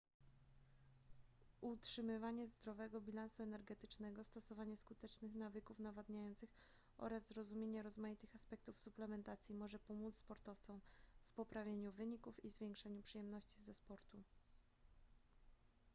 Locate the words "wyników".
11.91-12.45